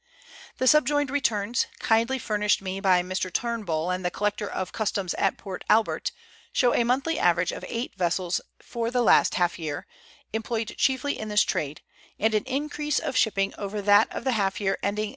[0.57, 3.31] The subjoined returns, kindly furnished me by Mr.
[3.31, 6.11] Turnbull and the Collector of Customs at Port Albert,
[6.51, 9.85] show a monthly average of eight vessels for the last half year,
[10.33, 11.81] employed chiefly in this trade;
[12.19, 15.09] and an increase of shipping over that of the Letters from Victorian Pioneers.